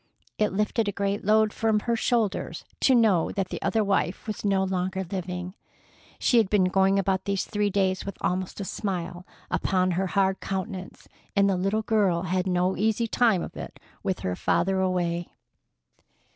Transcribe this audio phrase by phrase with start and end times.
[0.39, 4.43] It lifted a great load from her shoulders to know that the other wife was
[4.43, 5.53] no longer living.
[6.17, 10.39] She had been going about these three days with almost a smile upon her hard
[10.39, 14.79] countenance, and the little girl had had no easy time of it with her father
[14.81, 15.29] away.